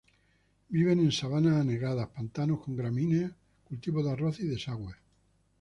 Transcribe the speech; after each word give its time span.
Viven 0.69 0.97
en 0.99 1.11
sabanas 1.11 1.57
anegadas, 1.61 2.09
pantanos 2.09 2.61
con 2.61 2.75
gramíneas, 2.75 3.33
cultivos 3.63 4.03
de 4.03 4.09
arroz 4.09 4.39
y 4.39 4.47
desagües. 4.47 4.95